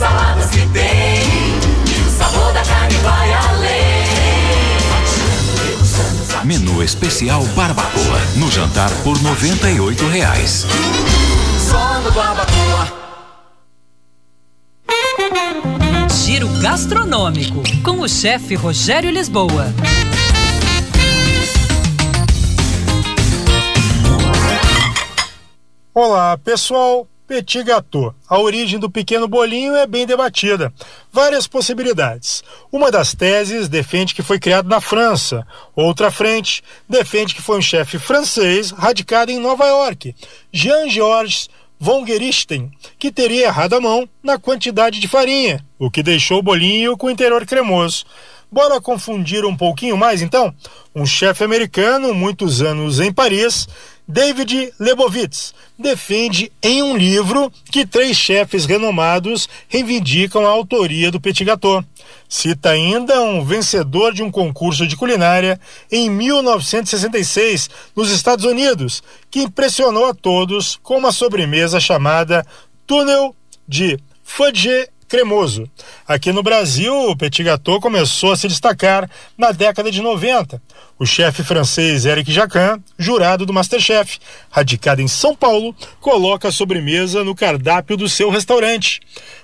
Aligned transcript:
saladas 0.00 0.48
que 0.48 0.66
tem. 0.68 1.20
E 1.86 2.00
o 2.06 2.10
sabor 2.10 2.50
da 2.54 2.62
carne 2.64 2.96
vai 2.96 3.32
além. 3.34 4.00
Menu 6.42 6.82
especial 6.82 7.44
Barbacoa. 7.54 8.18
No 8.36 8.50
jantar 8.50 8.90
por 9.04 9.20
98 9.20 10.06
reais. 10.06 10.64
Só 11.68 12.00
no 12.00 12.10
Barbacoa. 12.12 13.00
Giro 16.24 16.48
gastronômico 16.62 17.62
com 17.84 18.00
o 18.00 18.08
chefe 18.08 18.54
Rogério 18.54 19.10
Lisboa. 19.10 19.66
Olá, 25.92 26.38
pessoal. 26.38 27.09
Petit 27.30 27.62
gâteau. 27.62 28.12
A 28.28 28.40
origem 28.40 28.76
do 28.76 28.90
pequeno 28.90 29.28
bolinho 29.28 29.76
é 29.76 29.86
bem 29.86 30.04
debatida. 30.04 30.72
Várias 31.12 31.46
possibilidades. 31.46 32.42
Uma 32.72 32.90
das 32.90 33.14
teses 33.14 33.68
defende 33.68 34.16
que 34.16 34.22
foi 34.22 34.40
criado 34.40 34.68
na 34.68 34.80
França. 34.80 35.46
Outra 35.76 36.10
frente 36.10 36.60
defende 36.88 37.32
que 37.32 37.40
foi 37.40 37.58
um 37.58 37.62
chefe 37.62 38.00
francês 38.00 38.72
radicado 38.72 39.30
em 39.30 39.38
Nova 39.38 39.64
York, 39.64 40.12
Jean-Georges 40.52 41.48
von 41.78 42.04
Gerichten, 42.04 42.68
que 42.98 43.12
teria 43.12 43.46
errado 43.46 43.74
a 43.74 43.80
mão 43.80 44.08
na 44.24 44.36
quantidade 44.36 44.98
de 44.98 45.06
farinha, 45.06 45.64
o 45.78 45.88
que 45.88 46.02
deixou 46.02 46.40
o 46.40 46.42
bolinho 46.42 46.96
com 46.96 47.06
o 47.06 47.10
interior 47.10 47.46
cremoso. 47.46 48.04
Bora 48.52 48.80
confundir 48.80 49.44
um 49.44 49.56
pouquinho 49.56 49.96
mais 49.96 50.20
então? 50.20 50.52
Um 50.92 51.06
chefe 51.06 51.44
americano, 51.44 52.12
muitos 52.12 52.60
anos 52.60 52.98
em 52.98 53.12
Paris, 53.12 53.68
David 54.10 54.72
Lebovitz, 54.80 55.54
defende 55.78 56.50
em 56.60 56.82
um 56.82 56.96
livro 56.96 57.50
que 57.70 57.86
três 57.86 58.16
chefes 58.16 58.66
renomados 58.66 59.48
reivindicam 59.68 60.44
a 60.44 60.48
autoria 60.48 61.12
do 61.12 61.20
petit 61.20 61.44
gâteau. 61.44 61.84
Cita 62.28 62.70
ainda 62.70 63.22
um 63.22 63.44
vencedor 63.44 64.12
de 64.12 64.20
um 64.20 64.28
concurso 64.28 64.84
de 64.84 64.96
culinária 64.96 65.60
em 65.92 66.10
1966 66.10 67.70
nos 67.94 68.10
Estados 68.10 68.44
Unidos, 68.44 69.00
que 69.30 69.42
impressionou 69.42 70.06
a 70.06 70.14
todos 70.14 70.76
com 70.82 70.98
uma 70.98 71.12
sobremesa 71.12 71.78
chamada 71.78 72.44
túnel 72.88 73.32
de 73.66 73.96
fudge 74.24 74.88
cremoso. 75.10 75.68
Aqui 76.06 76.32
no 76.32 76.40
Brasil, 76.40 76.94
o 77.10 77.16
petit 77.16 77.42
gâteau 77.42 77.80
começou 77.80 78.30
a 78.30 78.36
se 78.36 78.46
destacar 78.46 79.10
na 79.36 79.50
década 79.50 79.90
de 79.90 80.00
90. 80.00 80.62
O 80.96 81.04
chefe 81.04 81.42
francês 81.42 82.06
Eric 82.06 82.30
Jacquin, 82.30 82.80
jurado 82.96 83.44
do 83.44 83.52
Masterchef, 83.52 84.20
radicado 84.50 85.02
em 85.02 85.08
São 85.08 85.34
Paulo, 85.34 85.74
coloca 86.00 86.46
a 86.46 86.52
sobremesa 86.52 87.24
no 87.24 87.34
cardápio 87.34 87.96
do 87.96 88.08
seu 88.08 88.30
restaurante. 88.30 89.00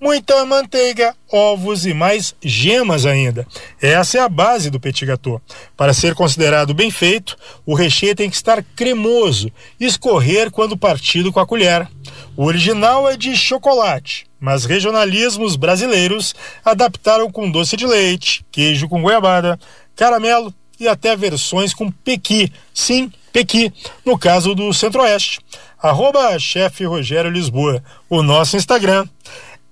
Muita 0.00 0.44
manteiga, 0.46 1.12
ovos 1.28 1.84
e 1.84 1.92
mais 1.92 2.36
gemas 2.40 3.04
ainda. 3.04 3.44
Essa 3.82 4.18
é 4.18 4.20
a 4.20 4.28
base 4.28 4.70
do 4.70 4.78
petit 4.78 5.04
gâteau. 5.04 5.42
Para 5.76 5.92
ser 5.92 6.14
considerado 6.14 6.72
bem 6.72 6.88
feito, 6.88 7.36
o 7.66 7.74
recheio 7.74 8.14
tem 8.14 8.30
que 8.30 8.36
estar 8.36 8.62
cremoso 8.76 9.50
escorrer 9.80 10.52
quando 10.52 10.76
partido 10.76 11.32
com 11.32 11.40
a 11.40 11.46
colher. 11.46 11.88
O 12.36 12.44
original 12.44 13.10
é 13.10 13.16
de 13.16 13.36
chocolate, 13.36 14.27
mas 14.40 14.64
regionalismos 14.64 15.56
brasileiros 15.56 16.34
adaptaram 16.64 17.30
com 17.30 17.50
doce 17.50 17.76
de 17.76 17.86
leite, 17.86 18.44
queijo 18.50 18.88
com 18.88 19.02
goiabada, 19.02 19.58
caramelo 19.96 20.52
e 20.78 20.86
até 20.86 21.16
versões 21.16 21.74
com 21.74 21.90
pequi. 21.90 22.52
Sim, 22.72 23.10
pequi, 23.32 23.72
no 24.04 24.18
caso 24.18 24.54
do 24.54 24.72
Centro-Oeste. 24.72 25.40
Arroba 25.80 26.38
chefe 26.38 26.84
Rogério 26.84 27.30
Lisboa, 27.30 27.82
o 28.08 28.22
nosso 28.22 28.56
Instagram. 28.56 29.06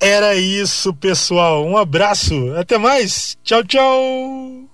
Era 0.00 0.36
isso, 0.36 0.94
pessoal. 0.94 1.66
Um 1.66 1.76
abraço. 1.76 2.34
Até 2.56 2.78
mais. 2.78 3.36
Tchau, 3.42 3.64
tchau. 3.64 4.67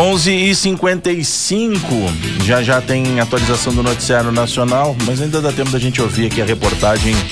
Onze 0.00 0.30
e 0.30 0.54
cinquenta 0.54 1.10
e 1.10 1.24
cinco, 1.24 1.92
já 2.44 2.62
já 2.62 2.80
tem 2.80 3.18
atualização 3.18 3.74
do 3.74 3.82
noticiário 3.82 4.30
nacional, 4.30 4.96
mas 5.04 5.20
ainda 5.20 5.40
dá 5.40 5.50
tempo 5.50 5.70
da 5.70 5.78
gente 5.78 6.00
ouvir 6.00 6.26
aqui 6.26 6.40
a 6.40 6.44
reportagem 6.44 7.16